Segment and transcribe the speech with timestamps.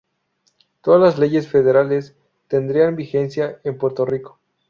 [0.81, 2.15] Todas las leyes federales
[2.47, 4.39] tendrían vigencia en Puerto Rico.